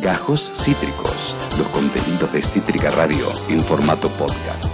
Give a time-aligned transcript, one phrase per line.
[0.00, 4.64] Gajos Cítricos, los contenidos de Cítrica Radio en formato podcast.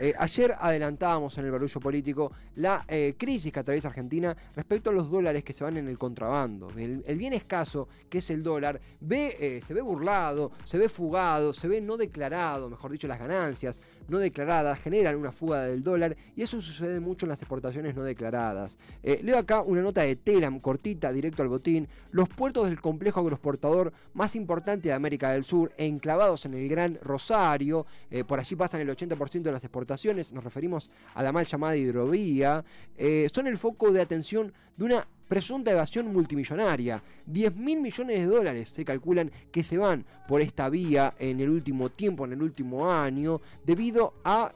[0.00, 4.92] Eh, ayer adelantábamos en el barullo político la eh, crisis que atraviesa Argentina respecto a
[4.92, 6.68] los dólares que se van en el contrabando.
[6.76, 11.68] El, bien escaso, que es el dólar, eh, se ve burlado, se ve fugado, se
[11.68, 16.42] ve no declarado, mejor dicho, las ganancias no declaradas generan una fuga del dólar y
[16.42, 18.78] eso sucede mucho en las exportaciones no declaradas.
[19.02, 21.88] leo acá una nota de Telam, cortita, directo al botín.
[22.10, 26.98] Los puertos del complejo agroexportador más importante de América del Sur, enclavados en el Gran
[27.02, 27.86] Rosario,
[28.26, 29.96] por allí pasan el 80% de las exportaciones
[30.32, 32.64] nos referimos a la mal llamada hidrovía,
[32.96, 37.02] eh, son el foco de atención de una presunta evasión multimillonaria.
[37.26, 41.50] 10 mil millones de dólares se calculan que se van por esta vía en el
[41.50, 44.52] último tiempo, en el último año, debido a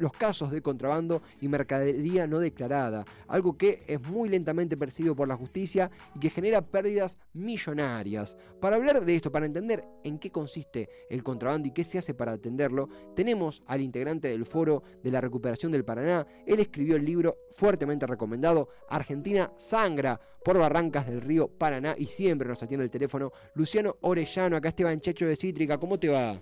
[0.00, 5.28] los casos de contrabando y mercadería no declarada, algo que es muy lentamente perseguido por
[5.28, 8.36] la justicia y que genera pérdidas millonarias.
[8.60, 12.14] Para hablar de esto, para entender en qué consiste el contrabando y qué se hace
[12.14, 16.26] para atenderlo, tenemos al integrante del Foro de la Recuperación del Paraná.
[16.46, 22.48] Él escribió el libro fuertemente recomendado, Argentina sangra por barrancas del río Paraná y siempre
[22.48, 26.40] nos atiende el teléfono Luciano Orellano, acá Esteban Checho de Cítrica, ¿cómo te va?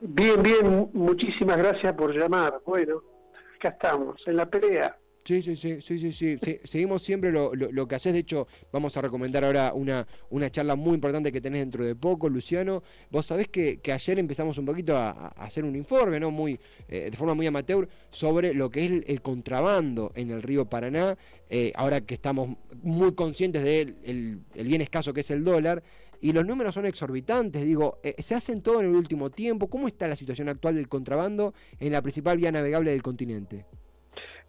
[0.00, 2.60] Bien, bien, muchísimas gracias por llamar.
[2.64, 3.02] Bueno,
[3.56, 4.96] acá estamos, en la pelea.
[5.30, 6.60] Sí, sí, sí, sí, sí, sí.
[6.64, 8.12] seguimos siempre lo, que haces.
[8.12, 11.94] De hecho, vamos a recomendar ahora una, una charla muy importante que tenés dentro de
[11.94, 12.82] poco, Luciano.
[13.12, 16.32] Vos sabés que, ayer empezamos un poquito a, hacer un informe, ¿no?
[16.32, 20.64] Muy, eh, de forma muy amateur, sobre lo que es el, contrabando en el río
[20.64, 21.16] Paraná.
[21.48, 25.80] Eh, ahora que estamos muy conscientes del de el, bien escaso que es el dólar.
[26.20, 29.70] Y los números son exorbitantes, digo, eh, se hacen todo en el último tiempo.
[29.70, 33.64] ¿Cómo está la situación actual del contrabando en la principal vía navegable del continente?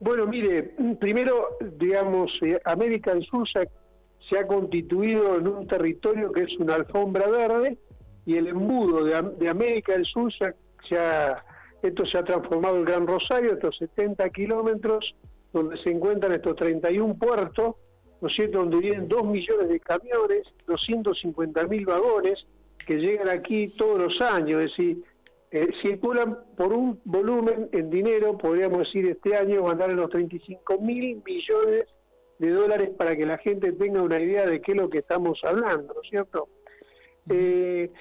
[0.01, 6.41] Bueno, mire, primero, digamos, eh, América del Sur se ha, constituido en un territorio que
[6.41, 7.77] es una alfombra verde
[8.25, 10.55] y el embudo de, América del Sur se
[11.83, 15.15] esto se ha transformado en Gran Rosario, estos 70 kilómetros
[15.53, 17.75] donde se encuentran estos 31 puertos,
[18.21, 22.43] ¿no es cierto?, donde vienen 2 millones de camiones, 250 mil vagones
[22.87, 25.03] que llegan aquí todos los años, es decir,
[25.51, 30.09] eh, circulan por un volumen en dinero, podríamos decir este año, van a en los
[30.09, 31.85] 35 mil millones
[32.39, 35.39] de dólares para que la gente tenga una idea de qué es lo que estamos
[35.43, 36.47] hablando, ¿no es cierto?
[37.29, 37.91] Eh,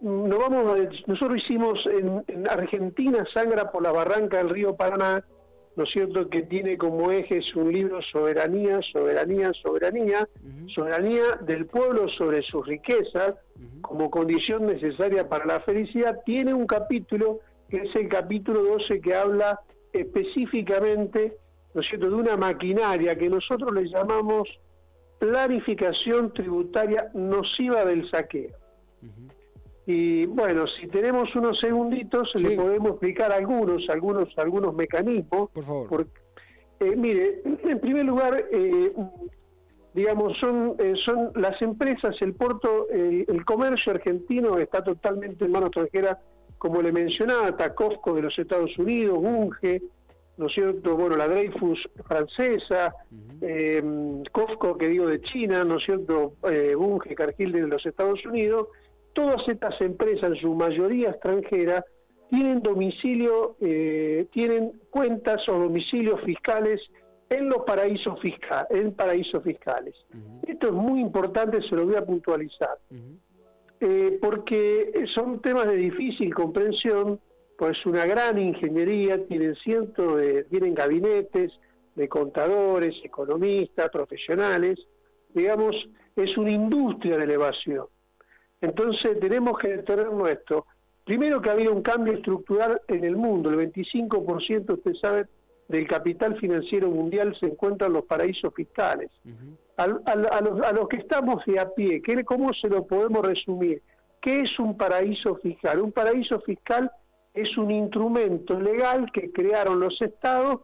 [0.00, 5.24] vamos nosotros hicimos en, en, Argentina Sangra por la barranca del río Paraná,
[5.76, 10.28] ¿no es cierto?, que tiene como ejes un libro Soberanía, Soberanía, Soberanía,
[10.68, 13.34] Soberanía del pueblo sobre sus riquezas,
[13.80, 19.14] como condición necesaria para la felicidad, tiene un capítulo, que es el capítulo 12, que
[19.14, 19.60] habla
[19.92, 21.36] específicamente,
[21.74, 24.48] ¿no es cierto?, de una maquinaria que nosotros le llamamos
[25.18, 28.50] planificación tributaria nociva del saqueo.
[29.86, 35.50] Y bueno, si tenemos unos segunditos, le podemos explicar algunos, algunos, algunos mecanismos.
[35.50, 36.06] Por favor.
[36.80, 38.92] Eh, mire, en primer lugar, eh,
[39.92, 45.68] digamos, son, eh, son las empresas, el puerto, el comercio argentino está totalmente en manos
[45.68, 46.18] extranjeras,
[46.58, 49.82] como le mencionaba, Tacofco de los Estados Unidos, Bunge,
[50.36, 50.96] ¿no es cierto?
[50.96, 52.94] Bueno, la Dreyfus francesa,
[54.32, 56.34] Cofco, que digo, de China, ¿no es cierto?
[56.76, 58.68] Bunge, Cargill de los Estados Unidos,
[59.14, 61.84] todas estas empresas, en su mayoría extranjeras,
[62.30, 66.80] tienen domicilio, eh, tienen cuentas o domicilios fiscales
[67.30, 69.94] en los paraísos, fiscales, en paraísos fiscales.
[70.46, 72.78] Esto es muy importante, se lo voy a puntualizar,
[73.80, 77.20] eh, porque son temas de difícil comprensión,
[77.56, 81.52] pues una gran ingeniería, tienen cientos de, tienen gabinetes
[81.94, 84.78] de contadores, economistas, profesionales,
[85.32, 85.74] digamos,
[86.16, 87.86] es una industria de elevación.
[88.60, 90.66] Entonces tenemos que detener esto.
[91.04, 95.26] Primero que ha habido un cambio estructural en el mundo, el 25%, usted sabe,
[95.68, 99.10] del capital financiero mundial se encuentra en los paraísos fiscales.
[99.76, 103.82] a, los, que estamos de a pie, ¿cómo se lo podemos resumir?
[104.20, 105.80] ¿Qué es un paraíso fiscal?
[105.80, 106.90] Un paraíso fiscal
[107.34, 110.60] es un instrumento legal que crearon los estados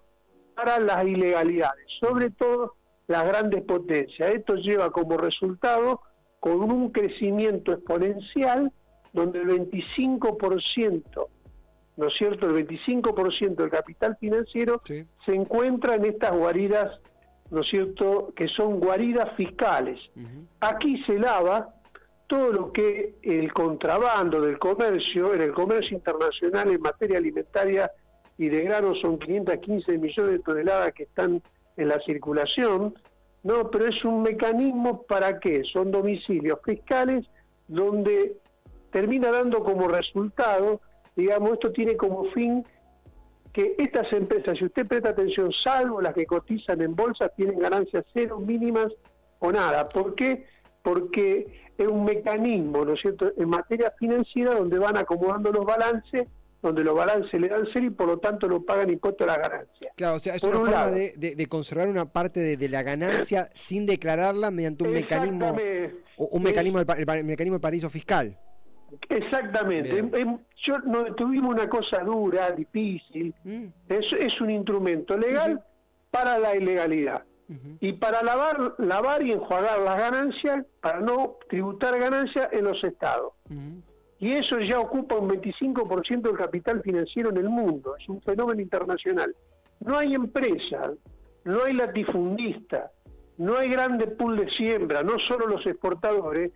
[0.55, 2.76] para las ilegalidades, sobre todo
[3.06, 4.35] las grandes potencias.
[4.35, 6.00] Esto lleva como resultado
[6.41, 8.73] con un crecimiento exponencial
[9.13, 11.27] donde el 25%,
[11.97, 17.01] ¿no es cierto?, el 25% del capital financiero se encuentra en estas guaridas,
[17.51, 20.01] ¿no es cierto?, que son guaridas fiscales.
[20.61, 21.75] Aquí se lava
[22.27, 27.91] todo lo que el contrabando del comercio, en el comercio internacional en materia alimentaria
[28.39, 31.43] y de granos son 515 millones de toneladas que están
[31.77, 32.95] en la circulación,
[33.43, 35.63] No, pero es un mecanismo para qué?
[35.65, 37.27] Son domicilios fiscales
[37.69, 38.37] donde
[38.91, 40.81] termina dando como resultado,
[41.17, 42.65] digamos, esto tiene como fin
[43.53, 48.05] que estas empresas, si usted presta atención, salvo las que cotizan en bolsa, tienen ganancias
[48.13, 48.89] cero, mínimas
[49.39, 49.89] o nada.
[49.89, 50.47] ¿Por qué?
[50.83, 56.29] Porque es un mecanismo, ¿no es cierto?, en materia financiera donde van acomodando los balances,
[56.62, 59.39] donde los balances le dan cero y por lo tanto no pagan impuesto a la
[59.39, 59.93] ganancia.
[59.97, 64.51] Claro, o sea, es una forma de, conservar una parte de, la ganancia sin declararla
[64.51, 65.57] mediante un mecanismo,
[66.17, 68.39] un mecanismo, el, mecanismo de paraíso fiscal.
[69.09, 70.05] Exactamente.
[70.65, 73.35] Yo no tuvimos una cosa dura, difícil.
[73.45, 73.67] Mm.
[73.89, 75.63] Es, es un instrumento legal
[76.11, 77.25] para la ilegalidad.
[77.81, 83.33] Y para lavar, lavar y enjuagar las ganancias, para no tributar ganancias en los estados.
[84.20, 87.96] Y eso ya ocupa un 25% del capital financiero en el mundo.
[87.99, 89.34] Es un fenómeno internacional.
[89.81, 90.93] No hay empresa,
[91.44, 92.93] no hay latifundista,
[93.38, 96.52] no hay grande pool de siembra, no solo los exportadores,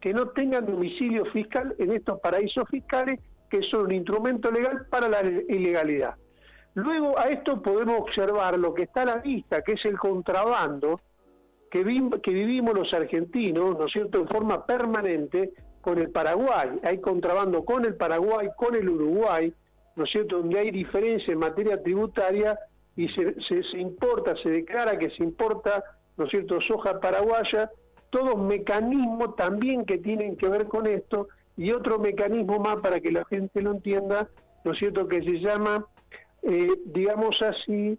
[0.00, 3.20] que no tengan domicilio fiscal en estos paraísos fiscales
[3.50, 6.14] que son un instrumento legal para la ilegalidad.
[6.74, 10.98] Luego a esto podemos observar lo que está a la vista, que es el contrabando
[11.70, 15.52] que vivimos los argentinos, ¿no es cierto?, en forma permanente
[15.82, 16.70] con el Paraguay.
[16.82, 19.52] Hay contrabando con el Paraguay, con el Uruguay,
[19.96, 22.58] ¿no es cierto?, donde hay diferencia en materia tributaria
[22.96, 25.84] y se, se, se importa, se declara que se importa,
[26.16, 27.70] ¿no es cierto?, soja paraguaya,
[28.08, 33.12] todos mecanismos también que tienen que ver con esto y otro mecanismo más para que
[33.12, 34.30] la gente lo entienda,
[34.64, 35.86] ¿no es cierto?, que se llama
[36.42, 37.96] eh, digamos así,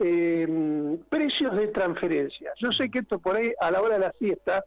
[0.00, 2.52] eh, precios de transferencia.
[2.58, 4.64] Yo sé que esto por ahí a la hora de la siesta,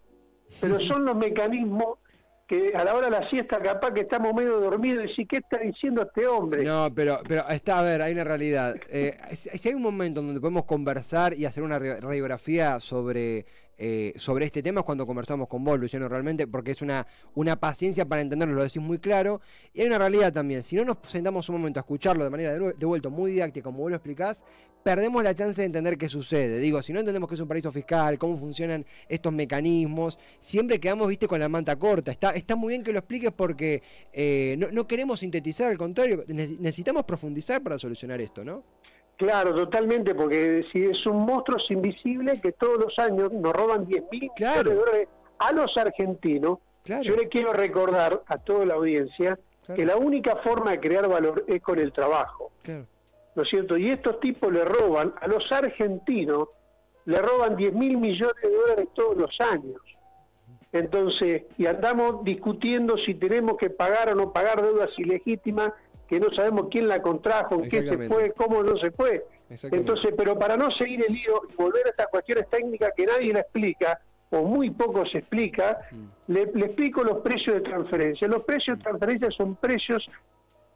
[0.62, 2.00] pero son los mecanismos
[2.48, 5.38] que a la hora de la siesta capaz que estamos medio dormidos y decir, ¿qué
[5.38, 6.64] está diciendo este hombre?
[6.64, 8.76] No, pero, pero está, a ver, hay una realidad.
[8.90, 13.46] Eh, si hay un momento donde podemos conversar y hacer una radiografía sobre
[13.78, 17.60] eh, sobre este tema es cuando conversamos con vos, Luciano, realmente, porque es una, una
[17.60, 19.42] paciencia para entenderlo, lo decís muy claro.
[19.74, 22.54] Y hay una realidad también, si no nos sentamos un momento a escucharlo de manera
[22.54, 24.44] de, vuelta muy didáctica, como vos lo explicás,
[24.84, 26.60] perdemos la chance de entender qué sucede.
[26.60, 31.08] Digo, si no entendemos qué es un paraíso fiscal, cómo funcionan estos mecanismos, siempre quedamos,
[31.08, 32.12] viste, con la manta corta.
[32.12, 33.84] Está, está muy bien que lo expliques porque
[34.14, 38.64] eh, no, no queremos sintetizar, al contrario, necesitamos profundizar para solucionar esto, ¿no?
[39.18, 44.04] Claro, totalmente, porque si es un monstruo invisible que todos los años nos roban 10
[44.12, 45.08] mil millones de dólares
[45.40, 49.38] a los argentinos, yo le quiero recordar a toda la audiencia
[49.76, 52.52] que la única forma de crear valor es con el trabajo.
[53.36, 53.76] ¿No es cierto?
[53.78, 56.50] Y estos tipos le roban a los argentinos,
[57.06, 59.82] le roban 10 mil millones de dólares todos los años.
[60.72, 65.72] Entonces, y andamos discutiendo si tenemos que pagar o no pagar deudas ilegítimas
[66.08, 69.26] que no sabemos quién la contrajo, en qué se fue, cómo no se fue.
[69.50, 73.34] Entonces, pero para no seguir el lío y volver a estas cuestiones técnicas que nadie
[73.34, 74.00] la explica,
[74.30, 76.32] o muy poco se explica, mm.
[76.34, 78.28] le, explico los precios de transferencia.
[78.28, 80.10] Los precios de transferencia son precios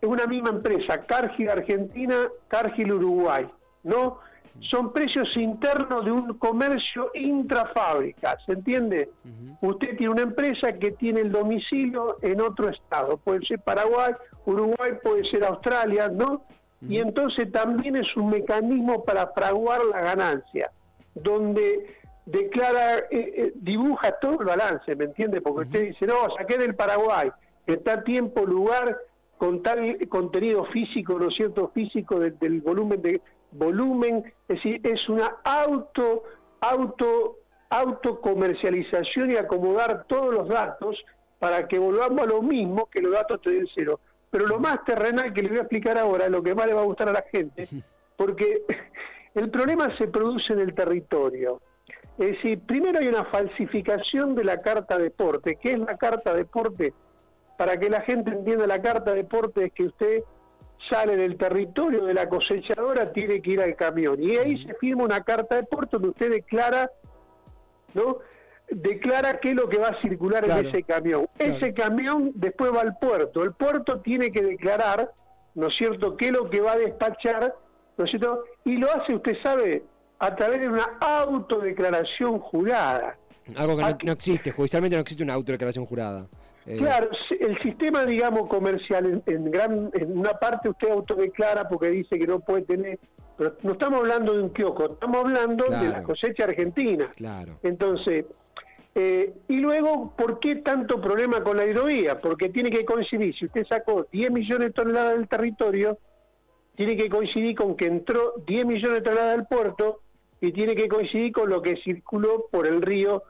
[0.01, 3.48] en una misma empresa, Cargill Argentina, Cargill Uruguay,
[3.84, 4.19] ¿no?
[4.59, 9.09] Son precios internos de un comercio intrafábrica, ¿se entiende?
[9.62, 14.13] Usted tiene una empresa que tiene el domicilio en otro estado, puede ser Paraguay,
[14.45, 16.44] Uruguay, puede ser Australia, ¿no?
[16.81, 20.71] Y entonces también es un mecanismo para fraguar la ganancia,
[21.13, 21.95] donde
[22.25, 25.42] declara, eh, eh, dibuja todo el balance, ¿me entiende?
[25.42, 27.29] Porque usted dice, no, saqué del Paraguay,
[27.67, 28.98] está tiempo, lugar,
[29.38, 35.08] con tal contenido físico, ¿no es cierto?, físico del volumen de volumen, es decir, es
[35.10, 36.24] una auto,
[36.60, 37.39] auto,
[37.70, 41.03] autocomercialización y acomodar todos los datos
[41.39, 44.00] para que volvamos a lo mismo que los datos te den cero.
[44.29, 46.81] Pero lo más terrenal que le voy a explicar ahora, lo que más le va
[46.81, 47.67] a gustar a la gente,
[48.15, 48.63] porque
[49.36, 51.62] el problema se produce en el territorio.
[52.17, 55.58] Es decir, primero hay una falsificación de la carta deporte.
[55.62, 56.93] ¿Qué es la carta deporte?
[57.58, 60.24] Para que la gente entienda, la carta deporte es que usted
[60.89, 64.21] sale del territorio de la cosechadora, tiene que ir al camión.
[64.21, 66.91] Y ahí se firma una carta de puerto donde usted declara,
[67.93, 68.19] ¿no?
[68.69, 71.27] Declara qué es lo que va a circular en ese camión.
[71.38, 73.43] Ese camión después va al puerto.
[73.43, 75.11] El puerto tiene que declarar,
[75.55, 77.53] ¿no es cierto?, qué es lo que va a despachar,
[77.97, 78.45] ¿no es cierto?
[78.63, 79.83] Y lo hace, usted sabe,
[80.19, 83.17] a través de una autodeclaración jurada.
[83.55, 86.27] Algo que no, no existe, judicialmente no existe una autodeclaración jurada.
[86.65, 92.20] Eh, claro, el sistema, digamos, comercial, en, gran, en una parte usted autodeclara porque dice
[92.20, 93.00] que no puede tener,
[93.38, 97.10] pero no estamos hablando de un kiosco, estamos hablando de la cosecha argentina.
[97.15, 97.58] Claro.
[97.63, 98.25] Entonces,
[98.94, 102.20] eh, y luego, ¿por qué tanto problema con la hidrovía?
[102.20, 105.98] Porque tiene que coincidir, si usted sacó 10 millones de toneladas del territorio,
[106.75, 110.01] tiene que coincidir con que entró 10 millones de toneladas del puerto
[110.41, 113.24] y tiene que coincidir con lo que circuló por el río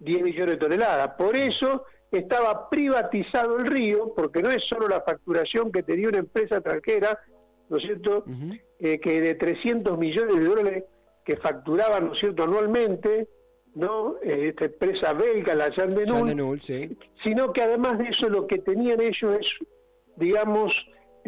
[0.00, 1.10] 10 millones de toneladas.
[1.16, 6.18] Por eso estaba privatizado el río, porque no es solo la facturación que tenía una
[6.18, 7.18] empresa extranjera,
[7.68, 8.24] ¿no es cierto?,
[8.78, 10.84] eh, que de 300 millones de dólares
[11.24, 13.28] que facturaban, ¿no es cierto?, anualmente,
[13.74, 14.16] ¿no?
[14.22, 16.96] Eh, esta empresa belga, la Jean de sí.
[17.22, 19.68] sino que además de eso lo que tenían ellos es,
[20.16, 20.74] digamos,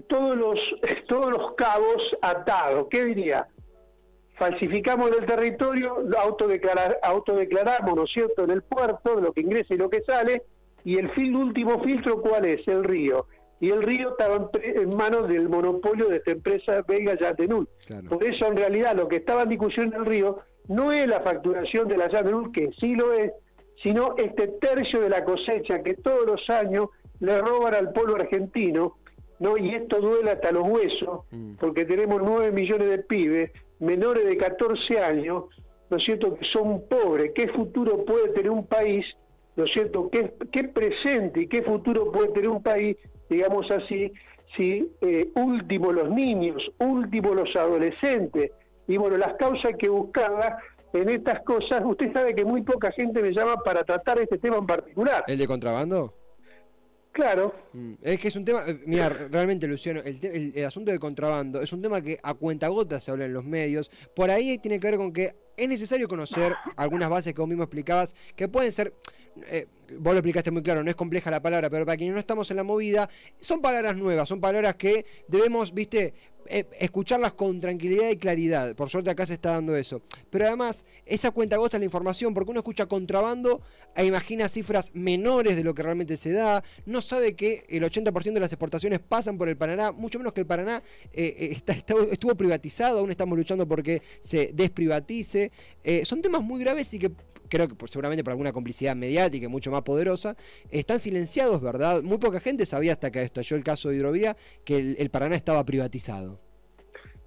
[0.09, 0.59] todos los,
[1.09, 2.89] todos los cabos atados.
[2.91, 3.47] ¿Qué diría?
[4.37, 9.75] Falsificamos el territorio, autodeclarar, autodeclaramos, ¿no es cierto?, en el puerto, de lo que ingresa
[9.75, 10.43] y lo que sale,
[10.85, 12.67] y el fin, último filtro, ¿cuál es?
[12.67, 13.27] El río.
[13.61, 17.69] Y el río estaba en, manos del monopolio de esta empresa belga Yatenul.
[18.09, 21.21] Por eso, en realidad, lo que estaba en discusión en el río no es la
[21.21, 23.31] facturación de la Yatenul, que sí lo es,
[23.81, 26.89] sino este tercio de la cosecha que todos los años
[27.21, 28.97] le roban al pueblo argentino,
[29.39, 29.57] ¿no?
[29.57, 31.55] Y esto duele hasta los huesos, mm.
[31.61, 35.45] porque tenemos 9 millones de pibes, menores de 14 años,
[35.89, 37.31] ¿no es cierto?, que son pobres.
[37.33, 39.07] ¿Qué futuro puede tener un país
[39.57, 40.09] ¿no es cierto?
[40.11, 42.97] ¿Qué, ¿Qué, presente y qué futuro puede tener un país,
[43.29, 44.13] digamos así,
[44.57, 48.51] si eh, último los niños, último los adolescentes?
[48.89, 50.59] Y bueno, las causas que buscaba
[50.93, 54.59] en estas cosas, usted sabe que muy poca gente me llama para tratar este tema
[54.59, 55.25] en particular.
[55.27, 56.15] ¿El de contrabando?
[57.13, 57.55] Claro.
[57.75, 61.61] Mm, es que es un tema, eh, mira, realmente Luciano, el, el, asunto de contrabando
[61.61, 63.91] es un tema que a cuenta gota se habla en los medios.
[64.17, 67.65] Por ahí tiene que ver con que es necesario conocer algunas bases que vos mismo
[67.65, 68.95] explicabas, que pueden ser
[69.49, 69.67] eh,
[69.99, 72.51] vos lo explicaste muy claro, no es compleja la palabra, pero para quienes no estamos
[72.51, 73.09] en la movida,
[73.41, 76.15] son palabras nuevas, son palabras que debemos, viste,
[76.47, 78.75] eh, escucharlas con tranquilidad y claridad.
[78.75, 80.03] Por suerte acá se está dando eso.
[80.29, 83.63] Pero además, esa cuenta gosta la información, porque uno escucha contrabando
[83.95, 88.33] e imagina cifras menores de lo que realmente se da, no sabe que el 80%
[88.33, 91.57] de las exportaciones pasan por el Paraná, mucho menos que el Paraná eh,
[92.11, 95.53] estuvo privatizado, aún estamos luchando porque se desprivatice.
[96.05, 97.13] son temas muy graves y que
[97.53, 100.37] creo que seguramente por alguna complicidad mediática y mucho más poderosa,
[100.71, 102.03] están silenciados, ¿verdad?
[102.03, 105.63] Muy poca gente sabía hasta que estalló el caso de Hidrovía que el, Paraná estaba
[105.63, 106.39] privatizado.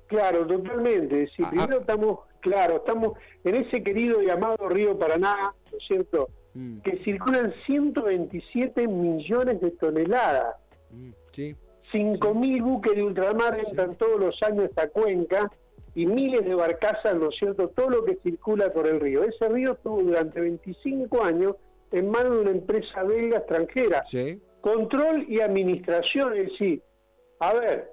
[0.07, 1.27] Claro, totalmente.
[1.35, 1.79] Si ah, primero ah.
[1.81, 6.29] estamos, claro, estamos en ese querido llamado Río Paraná, ¿no es cierto?
[6.55, 6.79] Mm.
[6.79, 10.55] Que circulan 127 millones de toneladas.
[10.89, 11.55] Mm, sí.
[11.93, 15.51] 5.000 buques de ultramar entran todos los años a esta cuenca
[15.95, 19.23] y miles de barcazas, ¿no es cierto?, todo lo que circula por el río.
[19.23, 21.55] Ese río estuvo durante 25 años
[21.91, 24.03] en manos de una empresa belga extranjera.
[24.59, 26.81] Control y administración, es decir,
[27.39, 27.91] a ver,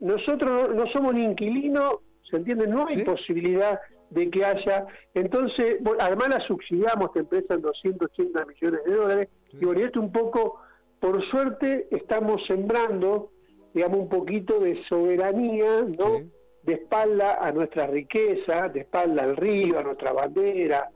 [0.00, 1.96] nosotros no, somos ni inquilinos,
[2.28, 2.66] ¿se entiende?
[2.66, 3.78] No hay posibilidad
[4.10, 4.86] de que haya.
[5.12, 9.28] Entonces, además la subsidiamos esta empresa en 280 millones de dólares.
[9.52, 10.60] Y bueno, esto un poco,
[11.00, 13.30] por suerte, estamos sembrando,
[13.74, 16.22] digamos, un poquito de soberanía, ¿no?
[16.62, 20.88] De espalda a nuestra riqueza, de espalda al río, a nuestra bandera,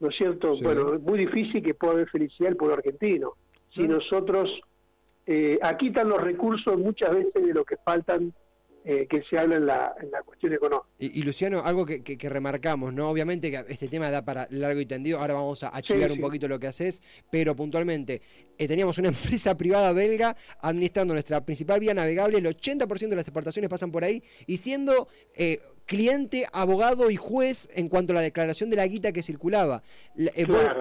[0.00, 0.54] ¿no es cierto?
[0.62, 3.32] Bueno, es muy difícil que pueda haber felicidad el pueblo argentino.
[3.74, 4.50] Si nosotros,
[5.26, 8.32] eh, aquí están los recursos muchas veces de lo que faltan
[8.84, 10.88] eh, que se habla en la, en la cuestión económica.
[10.98, 13.08] Y, Luciano, algo que, que, remarcamos, ¿no?
[13.08, 16.48] Obviamente que este tema da para largo y tendido, ahora vamos a achicar un poquito
[16.48, 18.22] lo que haces, pero puntualmente,
[18.58, 23.26] eh, teníamos una empresa privada belga administrando nuestra principal vía navegable, el 80% de las
[23.26, 28.20] exportaciones pasan por ahí, y siendo eh, cliente, abogado y juez en cuanto a la
[28.20, 29.82] declaración de la guita que circulaba.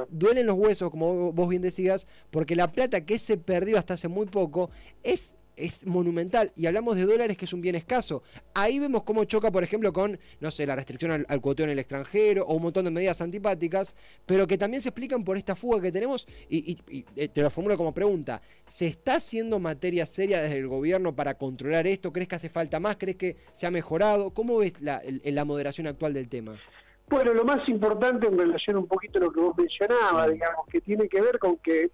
[0.10, 4.08] duelen los huesos, como vos bien decías, porque la plata que se perdió hasta hace
[4.08, 4.72] muy poco
[5.04, 6.52] es es monumental.
[6.56, 8.24] Y hablamos de dólares, que es un bien escaso.
[8.54, 11.72] Ahí vemos cómo choca, por ejemplo, con, no sé, la restricción al, al cuoteo en
[11.72, 15.56] el extranjero o un montón de medidas antipáticas, pero que también se explican por esta
[15.56, 16.28] fuga que tenemos.
[16.50, 16.78] Y,
[17.16, 21.36] eh, te lo formulo como pregunta: ¿se está haciendo materia seria desde el gobierno para
[21.36, 22.12] controlar esto?
[22.12, 22.98] ¿Crees que hace falta más?
[22.98, 24.32] ¿Crees que se ha mejorado?
[24.32, 26.60] ¿Cómo ves la, la moderación actual del tema?
[27.10, 30.80] Bueno, lo más importante en relación un poquito a lo que vos mencionabas, digamos, que
[30.80, 31.92] tiene que ver con que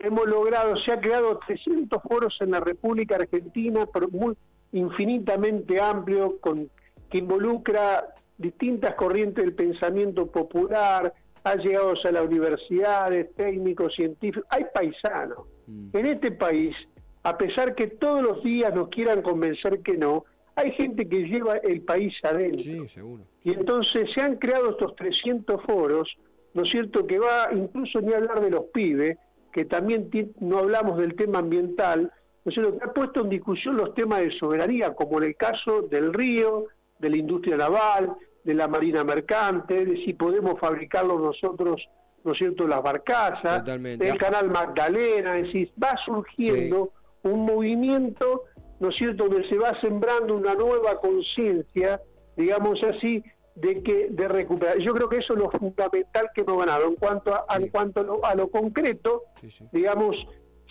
[0.00, 4.36] hemos logrado, se ha creado 300 foros en la República Argentina, pero muy
[4.72, 6.70] infinitamente amplio, con,
[7.10, 11.12] que involucra distintas corrientes del pensamiento popular,
[11.44, 15.46] ha llegado a las universidades, técnicos, científicos, hay paisanos.
[15.66, 15.96] Mm.
[15.96, 16.74] En este país,
[17.22, 21.56] a pesar que todos los días nos quieran convencer que no, hay gente que lleva
[21.56, 22.62] el país adentro.
[22.62, 23.24] Sí, seguro.
[23.42, 26.16] Y entonces se han creado estos 300 foros,
[26.54, 29.16] ¿no es cierto?, que va incluso ni hablar de los pibes,
[29.52, 32.12] que también no hablamos del tema ambiental,
[32.44, 36.12] ¿no que ha puesto en discusión los temas de soberanía, como en el caso del
[36.12, 36.66] río,
[36.98, 38.14] de la industria naval,
[38.44, 41.86] de la marina mercante, de si podemos fabricarlo nosotros,
[42.24, 46.92] ¿no es cierto?, las barcazas, del canal Magdalena, es decir, va surgiendo
[47.22, 48.44] un movimiento,
[48.78, 52.00] ¿no es cierto?, donde se va sembrando una nueva conciencia,
[52.36, 53.22] digamos así,
[53.54, 54.78] de que de recuperar.
[54.78, 56.88] Yo creo que eso es lo fundamental que hemos ganado.
[56.88, 59.24] En cuanto a, en cuanto a lo, a lo concreto,
[59.72, 60.16] digamos,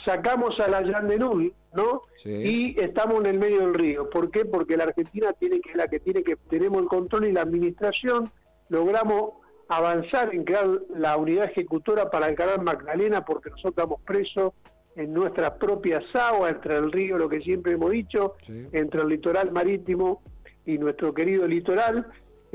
[0.06, 2.02] sacamos a la Yandenul, ¿no?
[2.26, 4.10] Y estamos en el medio del río.
[4.10, 4.46] ¿Por qué?
[4.46, 8.32] Porque la Argentina tiene que la que tiene que tenemos el control y la administración.
[8.70, 9.34] Logramos
[9.68, 14.54] avanzar en crear la unidad ejecutora para el canal Magdalena porque nosotros estamos presos
[14.96, 18.36] en nuestras propias aguas, entre el río, lo que siempre hemos dicho,
[18.72, 20.22] entre el litoral marítimo
[20.66, 22.08] y nuestro querido litoral.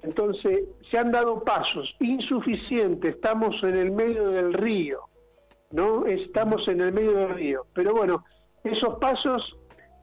[0.03, 5.01] Entonces, se han dado pasos insuficientes, estamos en el medio del río,
[5.71, 6.07] ¿no?
[6.07, 7.67] Estamos en el medio del río.
[7.75, 8.25] Pero bueno,
[8.65, 9.57] esos pasos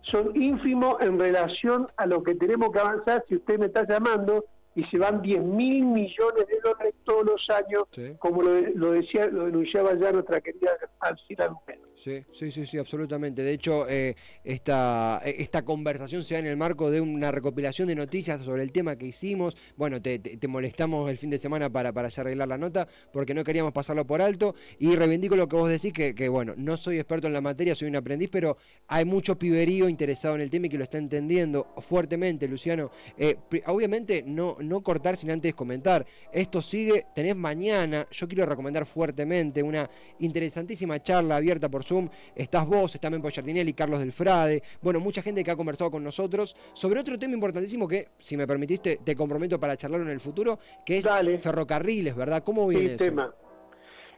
[0.03, 3.23] son ínfimos en relación a lo que tenemos que avanzar.
[3.27, 4.45] Si usted me está llamando,
[4.75, 7.83] y se van 10 mil millones de dólares todos los años,
[8.19, 11.91] como lo, decía, lo denunciaba ya nuestra querida Alcina Lucero.
[11.93, 13.43] Sí, sí, sí, sí, absolutamente.
[13.43, 17.95] De hecho, eh, esta, esta conversación se da en el marco de una recopilación de
[17.95, 19.55] noticias sobre el tema que hicimos.
[19.75, 23.43] Bueno, te, molestamos el fin de semana para, para ya arreglar la nota porque no
[23.43, 24.55] queríamos pasarlo por alto.
[24.79, 27.75] Y reivindico lo que vos decís, que, que bueno, no soy experto en la materia,
[27.75, 30.97] soy un aprendiz, pero hay mucho piberío interesado en el tema y que lo está
[30.97, 32.89] entendiendo fuertemente, Luciano.
[33.15, 33.37] Eh,
[33.67, 36.05] obviamente, no, no cortar sin antes comentar.
[36.31, 39.89] Esto sigue, tenés mañana, yo quiero recomendar fuertemente una
[40.19, 42.09] interesantísima charla abierta por Zoom.
[42.35, 46.03] Estás vos, está Mempo y Carlos del Frade, bueno, mucha gente que ha conversado con
[46.03, 50.19] nosotros sobre otro tema importantísimo que, si me permitiste, te comprometo para charlarlo en el
[50.19, 51.07] futuro, que es
[51.41, 52.43] ferrocarriles, ¿verdad?
[52.43, 53.33] ¿Cómo viene el tema.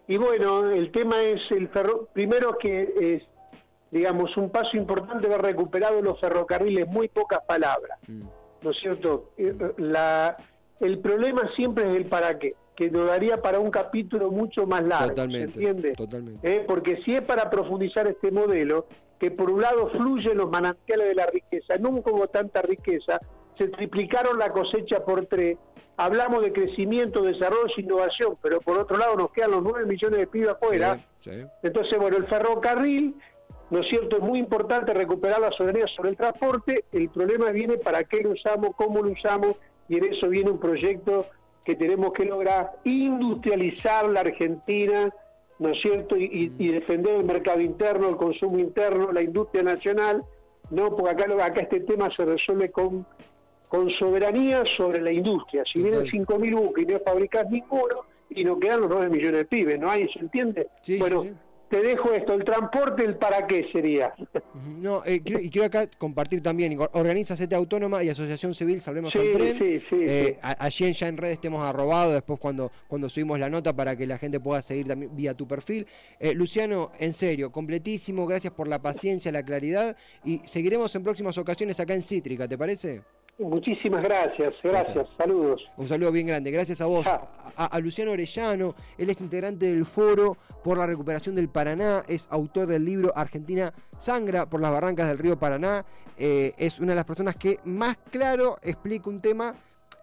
[0.08, 3.24] Y bueno, el tema es el ferro, primero que es
[3.94, 8.00] digamos, un paso importante haber recuperado los ferrocarriles, muy pocas palabras.
[8.08, 8.24] Mm.
[8.64, 9.32] ¿No es cierto?
[9.38, 10.38] Eh, la,
[10.80, 14.84] el problema siempre es el para qué, que nos daría para un capítulo mucho más
[14.84, 15.94] largo, totalmente, ¿se entiende?
[15.94, 16.56] Totalmente.
[16.56, 18.88] Eh, porque si es para profundizar este modelo,
[19.20, 23.20] que por un lado fluyen los manantiales de la riqueza, nunca hubo tanta riqueza,
[23.58, 25.58] se triplicaron la cosecha por tres,
[25.96, 30.20] hablamos de crecimiento, desarrollo e innovación, pero por otro lado nos quedan los nueve millones
[30.20, 31.06] de pibes afuera.
[31.62, 33.16] Entonces, bueno, el ferrocarril
[33.74, 34.18] ¿no es cierto?
[34.18, 38.30] Es muy importante recuperar la soberanía sobre el transporte, el problema viene para qué lo
[38.30, 39.56] usamos, cómo lo usamos,
[39.90, 41.26] y en eso viene un proyecto
[41.66, 45.12] que tenemos que lograr industrializar la Argentina,
[45.58, 46.16] ¿no es cierto?
[46.16, 50.24] Y, defender el mercado interno, el consumo interno, la industria nacional,
[50.70, 50.96] ¿no?
[50.96, 53.08] Porque acá, acá este tema se resuelve con,
[53.70, 55.64] con soberanía sobre la industria.
[55.66, 59.46] Si vienen 5.000 buques y no fabricas ninguno, y no quedan los 9 millones de
[59.46, 59.90] pibes, ¿no?
[59.90, 60.68] ¿Ahí se entiende?
[61.00, 61.26] bueno,
[61.74, 64.14] te dejo esto, el transporte, el para qué sería.
[64.54, 69.20] No, eh, y quiero acá compartir también, organiza CETE Autónoma y Asociación Civil Salvemos sí,
[69.34, 69.58] Tren.
[69.58, 73.40] Sí, sí, eh, allí en ya en redes te hemos arrobado después cuando, cuando subimos
[73.40, 75.88] la nota para que la gente pueda seguir también vía tu perfil.
[76.20, 81.40] Eh, Luciano, en serio, completísimo, gracias por la paciencia, la claridad y seguiremos en próximas
[81.40, 83.02] ocasiones acá en Cítrica, ¿te parece?
[83.40, 85.62] Muchísimas gracias, gracias, saludos.
[85.76, 90.38] Un saludo bien grande, gracias a vos, a, Luciano Orellano, él es integrante del Foro
[90.64, 95.18] por la Recuperación del Paraná, es autor del libro Argentina Sangra por las Barrancas del
[95.18, 95.84] Río Paraná,
[96.16, 99.56] eh, es una de las personas que más claro explica un tema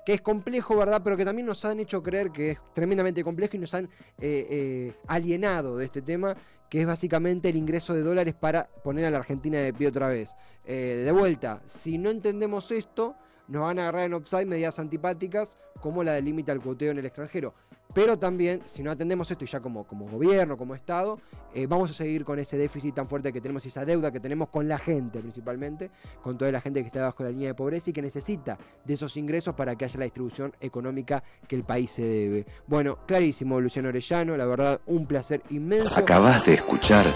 [0.05, 1.01] que es complejo, ¿verdad?
[1.05, 4.47] Pero que también nos han hecho creer que es tremendamente complejo y nos han eh,
[4.51, 6.35] eh, alienado de este tema,
[6.70, 10.09] que es básicamente el ingreso de dólares para poner a la Argentina de pie otra
[10.09, 10.37] vez.
[10.64, 13.16] Eh, de vuelta, si no entendemos esto,
[13.48, 16.98] nos van a agarrar en upside medidas antipáticas como la del límite al cuoteo en
[16.98, 17.54] el extranjero.
[17.92, 21.18] Pero también, si no atendemos esto y ya como, como gobierno, como Estado,
[21.55, 24.48] eh, vamos a seguir con ese déficit tan fuerte que tenemos esa deuda que tenemos
[24.48, 25.90] con la gente principalmente,
[26.22, 28.94] con toda la gente que está bajo la línea de pobreza y que necesita de
[28.94, 32.46] esos ingresos para que haya la distribución económica que el país se debe.
[32.66, 35.98] Bueno, clarísimo, Luciano Orellano, la verdad, un placer inmenso.
[35.98, 37.07] Acabas de escuchar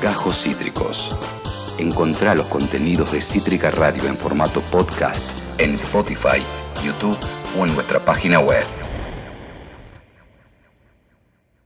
[0.00, 1.16] Gajos Cítricos.
[1.78, 6.42] Encontrá los contenidos de Cítrica Radio en formato podcast en Spotify,
[6.84, 7.18] YouTube
[7.58, 8.64] o en nuestra página web.